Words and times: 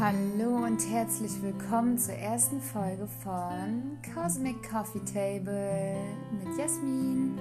Hallo 0.00 0.64
und 0.64 0.80
herzlich 0.88 1.42
willkommen 1.42 1.98
zur 1.98 2.14
ersten 2.14 2.58
Folge 2.58 3.06
von 3.22 3.98
Cosmic 4.14 4.56
Coffee 4.62 5.04
Table 5.04 5.94
mit 6.32 6.56
Jasmin. 6.56 7.38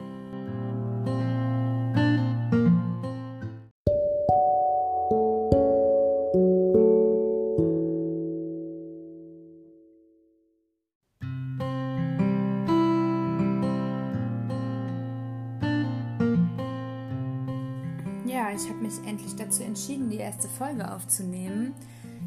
Ja, 18.25 18.51
ich 18.53 18.69
habe 18.69 18.81
mich 18.81 18.95
endlich 19.07 19.33
dazu 19.37 19.63
entschieden, 19.63 20.09
die 20.09 20.17
erste 20.17 20.49
Folge 20.49 20.93
aufzunehmen. 20.93 21.73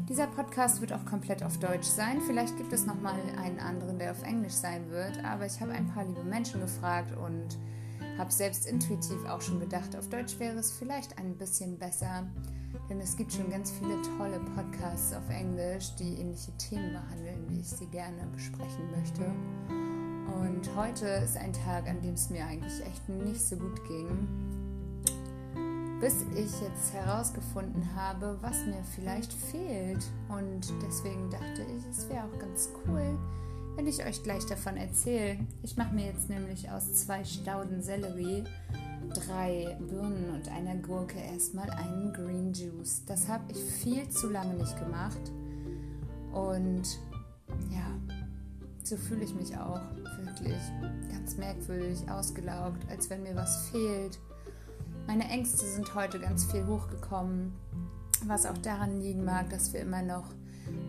Dieser 0.09 0.27
Podcast 0.27 0.81
wird 0.81 0.91
auch 0.91 1.05
komplett 1.05 1.43
auf 1.43 1.57
Deutsch 1.59 1.87
sein. 1.87 2.19
Vielleicht 2.27 2.57
gibt 2.57 2.73
es 2.73 2.85
noch 2.85 2.99
mal 2.99 3.15
einen 3.37 3.59
anderen, 3.59 3.97
der 3.97 4.11
auf 4.11 4.21
Englisch 4.23 4.53
sein 4.53 4.89
wird. 4.89 5.23
Aber 5.23 5.45
ich 5.45 5.61
habe 5.61 5.71
ein 5.71 5.87
paar 5.87 6.03
liebe 6.03 6.23
Menschen 6.23 6.59
gefragt 6.59 7.15
und 7.15 7.57
habe 8.17 8.29
selbst 8.29 8.65
intuitiv 8.65 9.25
auch 9.29 9.39
schon 9.39 9.61
gedacht, 9.61 9.95
auf 9.95 10.09
Deutsch 10.09 10.37
wäre 10.39 10.57
es 10.57 10.73
vielleicht 10.73 11.17
ein 11.17 11.37
bisschen 11.37 11.79
besser. 11.79 12.27
Denn 12.89 12.99
es 12.99 13.15
gibt 13.15 13.31
schon 13.31 13.49
ganz 13.49 13.71
viele 13.71 14.01
tolle 14.17 14.41
Podcasts 14.55 15.13
auf 15.13 15.29
Englisch, 15.29 15.95
die 15.95 16.19
ähnliche 16.19 16.51
Themen 16.57 16.91
behandeln, 16.91 17.45
wie 17.49 17.61
ich 17.61 17.69
sie 17.69 17.87
gerne 17.87 18.27
besprechen 18.33 18.91
möchte. 18.91 19.23
Und 20.41 20.75
heute 20.75 21.05
ist 21.05 21.37
ein 21.37 21.53
Tag, 21.53 21.87
an 21.87 22.01
dem 22.01 22.15
es 22.15 22.29
mir 22.29 22.45
eigentlich 22.45 22.85
echt 22.85 23.07
nicht 23.07 23.41
so 23.41 23.55
gut 23.55 23.81
ging 23.87 24.62
bis 26.03 26.25
ich 26.35 26.59
jetzt 26.59 26.91
herausgefunden 26.91 27.95
habe, 27.95 28.37
was 28.41 28.65
mir 28.65 28.83
vielleicht 28.93 29.31
fehlt. 29.31 30.03
Und 30.27 30.73
deswegen 30.85 31.29
dachte 31.29 31.65
ich, 31.77 31.85
es 31.89 32.09
wäre 32.09 32.25
auch 32.25 32.39
ganz 32.39 32.69
cool, 32.85 33.17
wenn 33.77 33.87
ich 33.87 34.05
euch 34.05 34.21
gleich 34.21 34.45
davon 34.45 34.75
erzähle. 34.75 35.39
Ich 35.61 35.77
mache 35.77 35.95
mir 35.95 36.07
jetzt 36.07 36.29
nämlich 36.29 36.69
aus 36.69 36.93
zwei 36.93 37.23
Stauden 37.23 37.81
Sellerie, 37.81 38.43
drei 39.13 39.77
Birnen 39.79 40.31
und 40.35 40.49
einer 40.49 40.75
Gurke 40.75 41.19
erstmal 41.19 41.69
einen 41.69 42.11
Green 42.11 42.51
Juice. 42.51 43.05
Das 43.05 43.29
habe 43.29 43.49
ich 43.53 43.63
viel 43.63 44.09
zu 44.09 44.29
lange 44.29 44.55
nicht 44.55 44.77
gemacht. 44.77 45.31
Und 46.33 46.99
ja, 47.71 47.87
so 48.83 48.97
fühle 48.97 49.23
ich 49.23 49.33
mich 49.33 49.57
auch 49.57 49.79
wirklich 50.21 50.59
ganz 51.09 51.37
merkwürdig, 51.37 52.09
ausgelaugt, 52.09 52.89
als 52.89 53.09
wenn 53.09 53.23
mir 53.23 53.37
was 53.37 53.69
fehlt 53.69 54.19
meine 55.07 55.29
Ängste 55.29 55.65
sind 55.65 55.93
heute 55.95 56.19
ganz 56.19 56.45
viel 56.45 56.65
hochgekommen, 56.65 57.53
was 58.25 58.45
auch 58.45 58.57
daran 58.59 58.99
liegen 59.01 59.25
mag, 59.25 59.49
dass 59.49 59.73
wir 59.73 59.81
immer 59.81 60.01
noch 60.01 60.33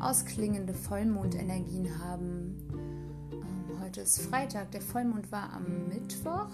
ausklingende 0.01 0.73
Vollmondenergien 0.73 1.99
haben. 1.99 2.57
Ähm, 3.33 3.81
heute 3.83 4.03
ist 4.03 4.21
Freitag, 4.23 4.71
der 4.71 4.81
Vollmond 4.81 5.31
war 5.33 5.53
am 5.53 5.89
Mittwoch, 5.89 6.51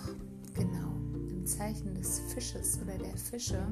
genau, 0.54 0.94
im 1.28 1.44
Zeichen 1.44 1.94
des 1.94 2.20
Fisches 2.32 2.80
oder 2.82 2.96
der 2.96 3.16
Fische. 3.16 3.62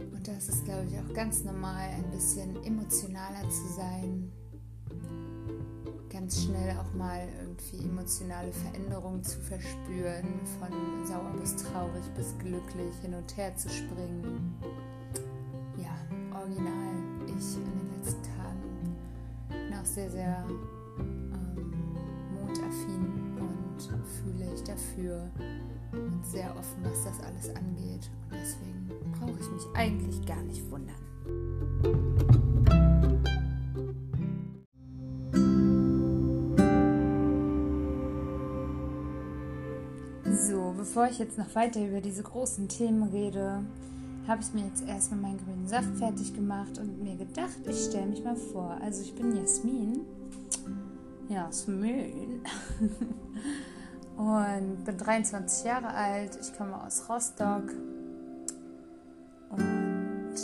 Und 0.00 0.26
das 0.26 0.48
ist, 0.48 0.64
glaube 0.64 0.86
ich, 0.86 0.98
auch 0.98 1.14
ganz 1.14 1.44
normal, 1.44 1.90
ein 1.90 2.10
bisschen 2.10 2.62
emotionaler 2.64 3.48
zu 3.50 3.68
sein, 3.76 4.32
ganz 6.08 6.42
schnell 6.42 6.76
auch 6.78 6.94
mal 6.94 7.28
irgendwie 7.58 7.88
emotionale 7.88 8.52
Veränderungen 8.52 9.22
zu 9.22 9.40
verspüren, 9.40 10.40
von 10.58 11.06
sauer 11.06 11.32
bis 11.40 11.56
traurig 11.56 12.04
bis 12.16 12.34
glücklich 12.38 12.94
hin 13.02 13.14
und 13.14 13.36
her 13.36 13.54
zu 13.56 13.68
springen. 13.68 14.54
Ja, 15.76 15.94
original. 16.38 16.94
Ich 17.26 17.56
in 17.56 17.64
den 17.64 17.90
letzten 17.96 18.22
Tagen 18.22 19.70
noch 19.70 19.84
sehr, 19.84 20.10
sehr 20.10 20.44
ähm, 20.48 21.72
mondaffin 22.34 23.36
und 23.38 23.82
fühle 24.22 24.54
ich 24.54 24.62
dafür 24.62 25.30
und 25.92 26.26
sehr 26.26 26.50
offen, 26.56 26.82
was 26.82 27.04
das 27.04 27.20
alles 27.20 27.48
angeht. 27.50 28.10
Und 28.30 28.38
deswegen 28.40 28.88
brauche 29.12 29.38
ich 29.38 29.50
mich 29.50 29.64
eigentlich 29.74 30.26
gar 30.26 30.42
nicht 30.42 30.68
wundern. 30.70 32.27
Bevor 40.88 41.06
ich 41.06 41.18
jetzt 41.18 41.36
noch 41.36 41.54
weiter 41.54 41.86
über 41.86 42.00
diese 42.00 42.22
großen 42.22 42.66
Themen 42.66 43.02
rede, 43.10 43.62
habe 44.26 44.40
ich 44.40 44.54
mir 44.54 44.64
jetzt 44.64 44.88
erstmal 44.88 45.20
meinen 45.20 45.44
grünen 45.44 45.68
Saft 45.68 45.94
fertig 45.98 46.34
gemacht 46.34 46.78
und 46.78 47.02
mir 47.02 47.14
gedacht, 47.14 47.58
ich 47.68 47.84
stelle 47.84 48.06
mich 48.06 48.24
mal 48.24 48.36
vor. 48.36 48.78
Also 48.80 49.02
ich 49.02 49.14
bin 49.14 49.36
Jasmin. 49.36 50.00
Jasmin. 51.28 52.40
und 54.16 54.82
bin 54.82 54.96
23 54.96 55.66
Jahre 55.66 55.88
alt. 55.88 56.38
Ich 56.40 56.56
komme 56.56 56.82
aus 56.82 57.06
Rostock. 57.06 57.70
Und 59.50 60.36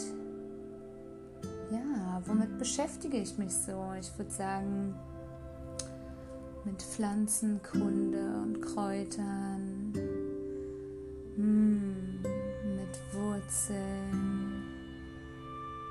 ja, 1.73 2.23
womit 2.27 2.59
beschäftige 2.59 3.17
ich 3.17 3.39
mich 3.39 3.55
so? 3.55 3.83
Ich 3.99 4.17
würde 4.19 4.31
sagen, 4.31 4.95
mit 6.67 6.83
Pflanzenkunde 6.83 8.43
und 8.43 8.61
Kräutern 8.61 10.14
mit 11.37 13.13
Wurzeln 13.13 14.63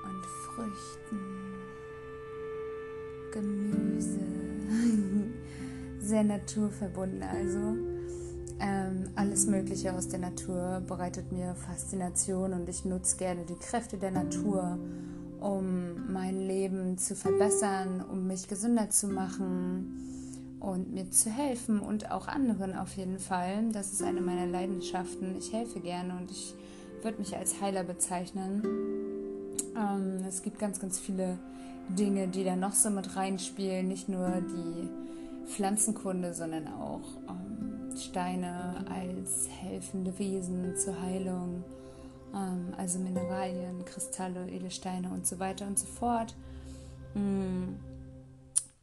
und 0.04 0.26
Früchten, 0.46 1.20
Gemüse, 3.32 4.20
sehr 6.00 6.24
naturverbunden 6.24 7.24
also. 7.24 7.78
Ähm, 8.60 9.10
alles 9.16 9.48
Mögliche 9.48 9.94
aus 9.94 10.08
der 10.08 10.20
Natur 10.20 10.82
bereitet 10.88 11.32
mir 11.32 11.56
Faszination 11.56 12.54
und 12.54 12.70
ich 12.70 12.86
nutze 12.86 13.18
gerne 13.18 13.44
die 13.46 13.56
Kräfte 13.56 13.98
der 13.98 14.12
Natur, 14.12 14.78
um 15.42 16.14
mein 16.14 16.40
Leben 16.48 16.98
zu 16.98 17.16
verbessern, 17.16 18.06
um 18.10 18.28
mich 18.28 18.48
gesünder 18.48 18.90
zu 18.90 19.08
machen 19.08 20.13
und 20.64 20.94
mir 20.94 21.12
zu 21.12 21.30
helfen 21.30 21.82
und 21.82 22.10
auch 22.10 22.28
anderen 22.28 22.74
auf 22.74 22.96
jeden 22.96 23.20
Fall. 23.20 23.66
Das 23.74 23.92
ist 23.92 24.02
eine 24.02 24.22
meiner 24.22 24.48
Leidenschaften. 24.48 25.38
Ich 25.38 25.52
helfe 25.52 25.82
gerne 25.82 26.16
und 26.16 26.32
ich 26.32 26.56
würde 27.02 27.20
mich 27.20 27.36
als 27.36 27.62
Heiler 27.62 27.84
bezeichnen. 27.84 28.64
Ähm, 29.76 30.24
es 30.26 30.42
gibt 30.42 30.60
ganz, 30.60 30.80
ganz 30.80 31.00
viele 31.00 31.38
Dinge, 31.90 32.30
die 32.30 32.46
da 32.46 32.56
noch 32.56 32.72
so 32.72 32.90
mit 32.90 33.18
reinspielen. 33.18 33.90
Nicht 33.90 34.08
nur 34.08 34.30
die 34.40 34.88
Pflanzenkunde, 35.48 36.34
sondern 36.34 36.70
auch 36.70 37.02
ähm, 37.28 37.98
Steine 37.98 38.86
als 38.90 39.50
helfende 39.50 40.18
Wesen 40.18 40.78
zur 40.78 41.00
Heilung. 41.02 41.66
Ähm, 42.34 42.74
also 42.78 43.00
Mineralien, 43.00 43.84
Kristalle, 43.84 44.50
Edelsteine 44.50 45.10
und 45.10 45.28
so 45.28 45.40
weiter 45.40 45.68
und 45.68 45.78
so 45.78 45.88
fort. 45.88 46.38
Mm 47.16 47.93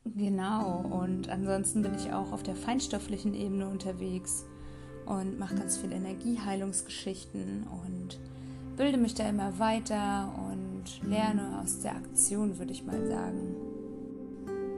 Genau, 0.04 0.80
und 0.80 1.28
ansonsten 1.28 1.82
bin 1.82 1.94
ich 1.94 2.12
auch 2.12 2.32
auf 2.32 2.42
der 2.42 2.56
feinstofflichen 2.56 3.34
Ebene 3.34 3.68
unterwegs 3.68 4.46
und 5.06 5.38
mache 5.38 5.56
ganz 5.56 5.76
viel 5.76 5.92
Energieheilungsgeschichten 5.92 7.66
und 7.84 8.18
bilde 8.76 8.96
mich 8.96 9.14
da 9.14 9.28
immer 9.28 9.58
weiter 9.58 10.32
und 10.50 11.06
lerne 11.08 11.60
aus 11.62 11.80
der 11.80 11.96
Aktion, 11.96 12.58
würde 12.58 12.72
ich 12.72 12.84
mal 12.84 13.06
sagen. 13.06 13.54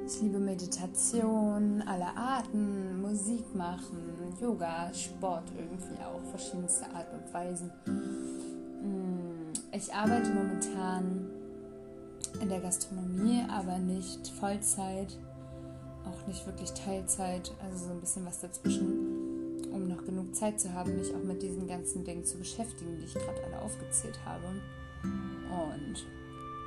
Ich 0.05 0.21
liebe 0.21 0.41
Meditation 0.41 1.83
aller 1.83 2.17
Arten, 2.17 3.01
Musik 3.01 3.55
machen, 3.55 4.35
Yoga, 4.41 4.93
Sport 4.93 5.45
irgendwie 5.57 6.03
auch, 6.03 6.23
verschiedenste 6.31 6.87
Art 6.93 7.07
und 7.13 7.33
Weisen. 7.33 7.71
Mm, 8.83 9.53
ich 9.73 9.95
arbeite 9.95 10.31
momentan 10.31 11.31
in 12.41 12.49
der 12.49 12.61
Gastronomie, 12.61 13.45
aber 13.49 13.79
nicht 13.79 14.29
Vollzeit, 14.29 15.17
auch 16.05 16.27
nicht 16.27 16.45
wirklich 16.47 16.73
Teilzeit, 16.73 17.53
also 17.63 17.87
so 17.87 17.93
ein 17.93 18.01
bisschen 18.01 18.27
was 18.27 18.41
dazwischen, 18.41 19.71
um 19.73 19.89
noch 19.89 20.05
genug 20.05 20.35
Zeit 20.35 20.61
zu 20.61 20.73
haben, 20.73 20.97
mich 20.97 21.15
auch 21.15 21.23
mit 21.23 21.43
diesen 21.43 21.67
ganzen 21.67 22.05
Dingen 22.05 22.25
zu 22.25 22.39
beschäftigen, 22.39 22.99
die 22.99 23.05
ich 23.05 23.15
gerade 23.15 23.43
alle 23.45 23.63
aufgezählt 23.63 24.19
habe. 24.25 24.45
Und 25.03 26.07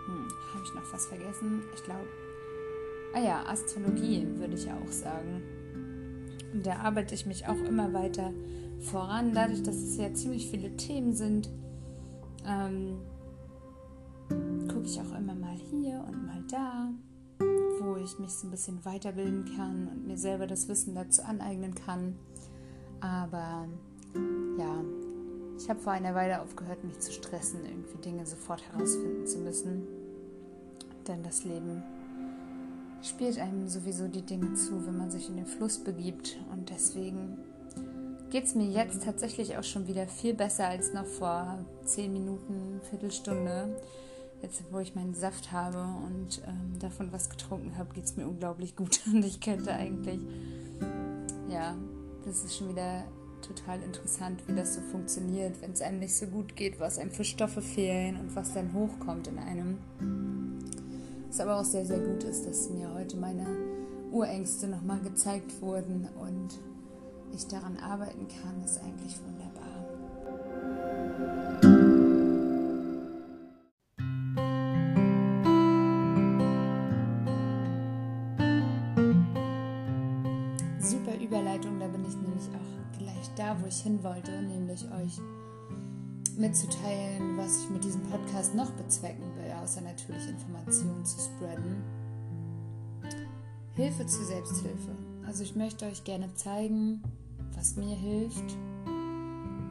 hm, 0.06 0.28
habe 0.54 0.64
ich 0.64 0.74
noch 0.74 0.94
was 0.94 1.06
vergessen? 1.08 1.64
Ich 1.76 1.84
glaube, 1.84 2.08
ah 3.14 3.20
ja, 3.20 3.46
Astrologie 3.46 4.28
würde 4.36 4.56
ich 4.56 4.70
auch 4.72 4.92
sagen. 4.92 5.44
Und 6.54 6.66
da 6.66 6.78
arbeite 6.78 7.16
ich 7.16 7.26
mich 7.26 7.48
auch 7.48 7.60
immer 7.68 7.94
weiter 7.94 8.32
voran, 8.80 9.34
dadurch, 9.34 9.64
dass 9.64 9.76
es 9.76 9.98
ja 9.98 10.14
ziemlich 10.14 10.48
viele 10.48 10.76
Themen 10.78 11.14
sind. 11.14 11.50
Ähm, 12.48 13.00
gucke 14.30 14.86
ich 14.86 15.00
auch 15.00 15.18
immer 15.18 15.36
mal 15.36 15.56
hier 15.72 16.04
und 16.08 16.26
mal 16.26 16.44
da, 16.50 16.90
wo 17.80 17.96
ich 17.98 18.20
mich 18.20 18.32
so 18.32 18.48
ein 18.48 18.52
bisschen 18.52 18.84
weiterbilden 18.86 19.46
kann 19.56 19.88
und 19.88 20.08
mir 20.08 20.18
selber 20.18 20.48
das 20.48 20.68
Wissen 20.68 20.96
dazu 20.96 21.24
aneignen 21.24 21.76
kann. 21.76 22.18
Aber 23.00 23.68
ja, 24.58 24.84
ich 25.58 25.70
habe 25.70 25.80
vor 25.80 25.94
einer 25.94 26.16
Weile 26.16 26.42
aufgehört, 26.42 26.84
mich 26.84 27.00
zu 27.00 27.12
stressen, 27.12 27.66
irgendwie 27.66 27.98
Dinge 27.98 28.26
sofort 28.26 28.62
herausfinden 28.72 29.26
zu 29.26 29.40
müssen. 29.40 29.88
denn 31.08 31.24
das 31.24 31.44
Leben 31.44 31.84
spielt 33.02 33.40
einem 33.40 33.68
sowieso 33.68 34.08
die 34.08 34.24
Dinge 34.24 34.54
zu, 34.56 34.86
wenn 34.86 34.98
man 34.98 35.12
sich 35.12 35.30
in 35.30 35.36
den 35.36 35.46
Fluss 35.46 35.78
begibt. 35.78 36.38
Und 36.52 36.70
deswegen 36.70 37.38
geht 38.32 38.46
es 38.46 38.56
mir 38.56 38.68
jetzt 38.68 39.04
tatsächlich 39.04 39.58
auch 39.58 39.64
schon 39.64 39.88
wieder 39.88 40.08
viel 40.08 40.34
besser 40.34 40.68
als 40.68 40.94
noch 40.94 41.06
vor 41.06 41.60
10 41.86 42.12
Minuten, 42.12 42.82
Viertelstunde. 42.90 43.76
Jetzt, 44.46 44.64
wo 44.70 44.78
ich 44.78 44.94
meinen 44.94 45.16
Saft 45.16 45.52
habe 45.52 45.80
und 46.06 46.44
ähm, 46.46 46.78
davon 46.78 47.12
was 47.12 47.32
getrunken 47.32 47.80
habe, 47.80 47.96
geht 47.96 48.04
es 48.04 48.16
mir 48.16 48.28
unglaublich 48.28 48.76
gut. 48.76 49.00
Und 49.12 49.26
ich 49.26 49.42
könnte 49.42 49.74
eigentlich, 49.74 50.20
ja, 51.50 51.76
das 52.24 52.44
ist 52.44 52.56
schon 52.56 52.70
wieder 52.70 53.06
total 53.42 53.82
interessant, 53.82 54.44
wie 54.46 54.54
das 54.54 54.76
so 54.76 54.82
funktioniert, 54.82 55.60
wenn 55.64 55.72
es 55.72 55.82
einem 55.82 55.98
nicht 55.98 56.16
so 56.16 56.28
gut 56.28 56.56
geht, 56.56 56.80
was 56.80 57.00
einem 57.00 57.10
für 57.10 57.24
Stoffe 57.24 57.64
fehlen 57.64 58.20
und 58.20 58.36
was 58.36 58.54
dann 58.54 58.72
hochkommt 58.72 59.28
in 59.28 59.40
einem. 59.40 59.80
Was 61.28 61.40
aber 61.40 61.60
auch 61.60 61.66
sehr, 61.66 61.88
sehr 61.88 62.00
gut 62.00 62.24
ist, 62.24 62.46
dass 62.46 62.70
mir 62.70 62.94
heute 62.94 63.18
meine 63.18 63.48
Urängste 64.12 64.68
nochmal 64.68 65.00
gezeigt 65.00 65.60
wurden 65.60 66.08
und 66.22 66.60
ich 67.34 67.48
daran 67.48 67.78
arbeiten 67.78 68.28
kann, 68.28 68.64
ist 68.64 68.78
eigentlich 68.78 69.18
wunderbar. 69.24 69.35
Wo 83.66 83.70
ich 83.70 83.82
hin 83.82 84.04
wollte, 84.04 84.32
nämlich 84.44 84.86
euch 84.92 85.20
mitzuteilen, 86.38 87.36
was 87.36 87.64
ich 87.64 87.70
mit 87.72 87.84
diesem 87.84 88.02
Podcast 88.04 88.54
noch 88.54 88.70
bezwecken 88.72 89.24
will, 89.36 89.52
außer 89.64 89.82
natürlich 89.82 90.30
Informationen 90.30 91.04
zu 91.04 91.20
spreaden. 91.20 91.84
Hilfe 93.74 94.06
zur 94.06 94.24
Selbsthilfe. 94.26 94.92
Also 95.26 95.42
ich 95.42 95.56
möchte 95.56 95.86
euch 95.86 96.04
gerne 96.04 96.32
zeigen, 96.36 97.02
was 97.56 97.76
mir 97.76 97.96
hilft 97.96 98.56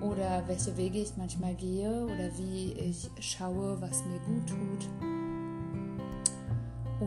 oder 0.00 0.43
welche 0.49 0.76
Wege 0.76 0.99
ich 0.99 1.17
manchmal 1.17 1.55
gehe 1.55 2.05
oder 2.06 2.37
wie 2.37 2.73
ich 2.73 3.08
schaue, 3.20 3.81
was 3.81 4.05
mir 4.06 4.19
gut 4.26 4.49
tut 4.49 4.88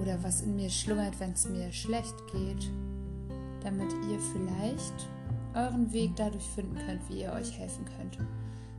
oder 0.01 0.24
was 0.24 0.42
in 0.42 0.56
mir 0.56 0.69
schlummert, 0.69 1.19
wenn 1.19 1.31
es 1.31 1.50
mir 1.50 1.69
schlecht 1.74 2.16
geht, 2.31 2.72
damit 3.62 3.92
ihr 4.10 4.19
vielleicht 4.31 5.10
euren 5.57 5.92
Weg 5.92 6.15
dadurch 6.15 6.48
finden 6.50 6.77
könnt, 6.86 7.09
wie 7.09 7.21
ihr 7.21 7.33
euch 7.33 7.57
helfen 7.57 7.86
könnt. 7.98 8.19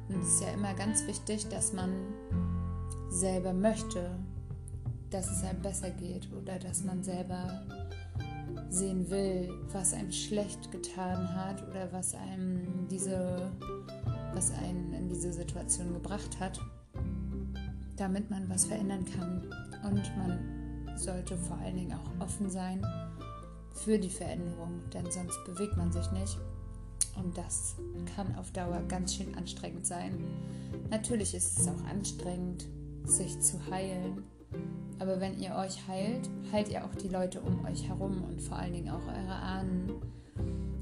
Und 0.08 0.22
es 0.22 0.34
ist 0.34 0.42
ja 0.42 0.52
immer 0.52 0.75
ganz 0.75 1.06
wichtig, 1.06 1.48
dass 1.48 1.72
man 1.72 1.90
selber 3.10 3.52
möchte, 3.52 4.19
dass 5.10 5.30
es 5.30 5.42
einem 5.42 5.60
besser 5.60 5.90
geht 5.90 6.32
oder 6.32 6.58
dass 6.58 6.84
man 6.84 7.02
selber 7.02 7.66
sehen 8.70 9.08
will, 9.10 9.50
was 9.72 9.92
einem 9.92 10.12
schlecht 10.12 10.70
getan 10.70 11.34
hat 11.34 11.66
oder 11.69 11.92
was 11.92 12.14
einem 12.14 12.86
diese, 12.88 13.50
was 14.34 14.52
einen 14.52 14.92
in 14.92 15.08
diese 15.08 15.32
Situation 15.32 15.92
gebracht 15.94 16.38
hat, 16.38 16.60
damit 17.96 18.30
man 18.30 18.48
was 18.48 18.66
verändern 18.66 19.04
kann. 19.04 19.50
Und 19.84 20.16
man 20.16 20.96
sollte 20.96 21.36
vor 21.36 21.58
allen 21.58 21.76
Dingen 21.76 21.94
auch 21.94 22.25
offen 22.25 22.50
sein 22.50 22.84
für 23.72 23.98
die 23.98 24.10
Veränderung, 24.10 24.80
denn 24.92 25.10
sonst 25.10 25.38
bewegt 25.44 25.76
man 25.76 25.92
sich 25.92 26.10
nicht. 26.12 26.38
Und 27.18 27.36
das 27.36 27.76
kann 28.14 28.34
auf 28.36 28.50
Dauer 28.52 28.80
ganz 28.88 29.14
schön 29.14 29.34
anstrengend 29.34 29.86
sein. 29.86 30.24
Natürlich 30.90 31.34
ist 31.34 31.58
es 31.58 31.68
auch 31.68 31.84
anstrengend, 31.90 32.66
sich 33.04 33.40
zu 33.40 33.58
heilen. 33.70 34.22
Aber 34.98 35.20
wenn 35.20 35.38
ihr 35.38 35.54
euch 35.54 35.86
heilt, 35.86 36.28
heilt 36.52 36.68
ihr 36.70 36.84
auch 36.84 36.94
die 36.94 37.08
Leute 37.08 37.40
um 37.40 37.64
euch 37.64 37.88
herum 37.88 38.24
und 38.24 38.40
vor 38.40 38.56
allen 38.58 38.72
Dingen 38.72 38.90
auch 38.90 39.06
eure 39.06 39.34
Ahnen, 39.34 39.92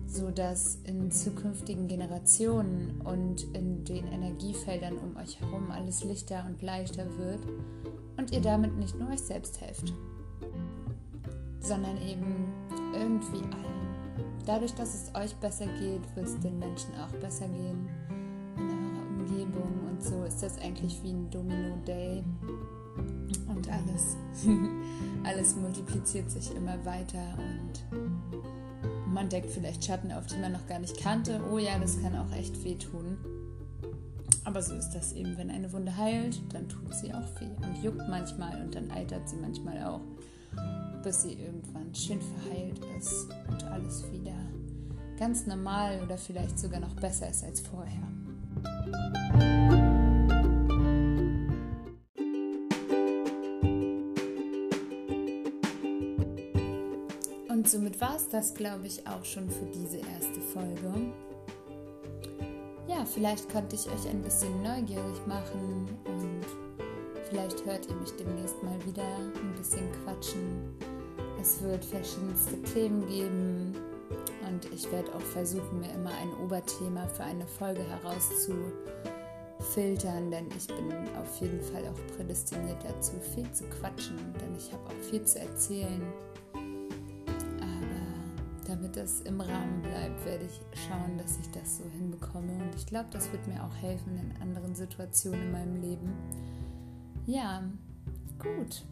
sodass 0.06 0.78
in 0.84 1.10
zukünftigen 1.10 1.88
Generationen 1.88 3.00
und 3.02 3.42
in 3.54 3.84
den 3.84 4.06
Energiefeldern 4.06 4.96
um 4.98 5.16
euch 5.16 5.40
herum 5.40 5.70
alles 5.70 6.04
lichter 6.04 6.46
und 6.46 6.62
leichter 6.62 7.06
wird 7.18 7.40
und 8.16 8.32
ihr 8.32 8.40
damit 8.40 8.76
nicht 8.76 8.98
nur 8.98 9.10
euch 9.10 9.20
selbst 9.20 9.60
helft, 9.60 9.92
sondern 11.60 12.00
eben 12.00 12.52
irgendwie 12.94 13.42
allen. 13.52 13.75
Dadurch, 14.46 14.74
dass 14.74 14.94
es 14.94 15.14
euch 15.16 15.34
besser 15.36 15.66
geht, 15.66 16.02
wird 16.14 16.26
es 16.26 16.38
den 16.38 16.60
Menschen 16.60 16.94
auch 16.94 17.12
besser 17.20 17.48
gehen 17.48 17.88
in 18.56 18.70
eurer 18.70 19.08
Umgebung 19.08 19.88
und 19.90 20.00
so 20.02 20.22
ist 20.22 20.40
das 20.40 20.58
eigentlich 20.60 21.02
wie 21.02 21.10
ein 21.10 21.28
Domino-Day 21.30 22.22
und 23.48 23.68
alles, 23.68 24.16
alles 25.24 25.56
multipliziert 25.56 26.30
sich 26.30 26.54
immer 26.54 26.82
weiter 26.84 27.36
und 27.36 28.00
man 29.12 29.28
deckt 29.28 29.50
vielleicht 29.50 29.84
Schatten 29.84 30.12
auf, 30.12 30.26
die 30.26 30.36
man 30.36 30.52
noch 30.52 30.66
gar 30.68 30.78
nicht 30.78 30.96
kannte. 31.00 31.40
Oh 31.50 31.58
ja, 31.58 31.76
das 31.80 32.00
kann 32.00 32.14
auch 32.14 32.32
echt 32.32 32.62
wehtun. 32.62 33.18
Aber 34.44 34.62
so 34.62 34.74
ist 34.74 34.90
das 34.90 35.12
eben, 35.14 35.36
wenn 35.36 35.50
eine 35.50 35.72
Wunde 35.72 35.96
heilt, 35.96 36.40
dann 36.54 36.68
tut 36.68 36.94
sie 36.94 37.12
auch 37.12 37.40
weh 37.40 37.50
und 37.66 37.82
juckt 37.82 38.08
manchmal 38.08 38.62
und 38.62 38.76
dann 38.76 38.92
eitert 38.92 39.28
sie 39.28 39.36
manchmal 39.36 39.82
auch 39.82 40.02
bis 41.06 41.22
sie 41.22 41.34
irgendwann 41.34 41.94
schön 41.94 42.20
verheilt 42.20 42.80
ist 42.98 43.28
und 43.48 43.62
alles 43.62 44.02
wieder 44.10 44.34
ganz 45.16 45.46
normal 45.46 46.00
oder 46.02 46.18
vielleicht 46.18 46.58
sogar 46.58 46.80
noch 46.80 46.96
besser 46.96 47.30
ist 47.30 47.44
als 47.44 47.60
vorher. 47.60 48.02
Und 57.48 57.70
somit 57.70 58.00
war 58.00 58.16
es 58.16 58.28
das, 58.28 58.52
glaube 58.52 58.88
ich, 58.88 59.06
auch 59.06 59.24
schon 59.24 59.48
für 59.48 59.66
diese 59.66 59.98
erste 59.98 60.40
Folge. 60.52 60.92
Ja, 62.88 63.04
vielleicht 63.04 63.48
konnte 63.48 63.76
ich 63.76 63.86
euch 63.86 64.08
ein 64.08 64.22
bisschen 64.22 64.60
neugierig 64.60 65.24
machen 65.28 65.86
und 66.04 66.44
vielleicht 67.30 67.64
hört 67.64 67.88
ihr 67.88 67.94
mich 67.94 68.10
demnächst 68.16 68.60
mal 68.64 68.84
wieder 68.84 69.04
ein 69.04 69.54
bisschen 69.56 69.88
quatschen 70.02 70.55
es 71.46 71.62
wird 71.62 71.84
verschiedenste 71.84 72.60
Themen 72.62 73.06
geben 73.06 73.76
und 74.48 74.64
ich 74.72 74.90
werde 74.90 75.14
auch 75.14 75.20
versuchen, 75.20 75.78
mir 75.78 75.92
immer 75.92 76.10
ein 76.10 76.34
Oberthema 76.44 77.06
für 77.06 77.22
eine 77.22 77.46
Folge 77.46 77.84
herauszufiltern, 77.84 80.32
denn 80.32 80.48
ich 80.56 80.66
bin 80.66 80.92
auf 81.20 81.40
jeden 81.40 81.60
Fall 81.60 81.84
auch 81.86 81.94
prädestiniert 82.16 82.82
dazu, 82.82 83.12
viel 83.34 83.48
zu 83.52 83.62
quatschen, 83.66 84.16
denn 84.40 84.56
ich 84.56 84.72
habe 84.72 84.82
auch 84.86 85.02
viel 85.08 85.22
zu 85.22 85.38
erzählen. 85.38 86.02
Aber 86.52 88.66
damit 88.66 88.96
das 88.96 89.20
im 89.20 89.40
Rahmen 89.40 89.82
bleibt, 89.82 90.26
werde 90.26 90.46
ich 90.46 90.60
schauen, 90.88 91.16
dass 91.16 91.38
ich 91.38 91.48
das 91.52 91.78
so 91.78 91.84
hinbekomme 91.96 92.54
und 92.54 92.74
ich 92.74 92.86
glaube, 92.86 93.06
das 93.12 93.30
wird 93.30 93.46
mir 93.46 93.62
auch 93.62 93.76
helfen 93.76 94.18
in 94.18 94.34
anderen 94.42 94.74
Situationen 94.74 95.42
in 95.42 95.52
meinem 95.52 95.80
Leben. 95.80 96.12
Ja, 97.24 97.62
gut 98.40 98.82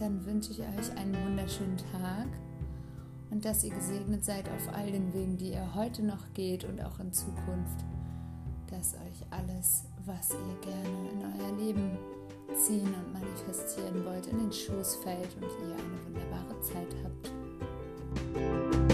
dann 0.00 0.24
wünsche 0.26 0.52
ich 0.52 0.60
euch 0.60 0.96
einen 0.96 1.14
wunderschönen 1.24 1.76
Tag 1.76 2.28
und 3.30 3.44
dass 3.44 3.64
ihr 3.64 3.74
gesegnet 3.74 4.24
seid 4.24 4.48
auf 4.48 4.74
all 4.74 4.90
den 4.90 5.12
Wegen, 5.12 5.36
die 5.36 5.52
ihr 5.52 5.74
heute 5.74 6.02
noch 6.02 6.32
geht 6.34 6.64
und 6.64 6.80
auch 6.80 7.00
in 7.00 7.12
Zukunft, 7.12 7.84
dass 8.70 8.94
euch 8.94 9.24
alles, 9.30 9.84
was 10.04 10.30
ihr 10.30 10.60
gerne 10.60 11.10
in 11.10 11.20
euer 11.22 11.56
Leben 11.58 11.98
ziehen 12.54 12.94
und 12.94 13.12
manifestieren 13.12 14.04
wollt, 14.04 14.26
in 14.26 14.38
den 14.38 14.52
Schoß 14.52 14.96
fällt 14.96 15.34
und 15.36 15.42
ihr 15.42 15.74
eine 15.74 16.04
wunderbare 16.06 16.60
Zeit 16.60 16.94
habt. 17.04 18.85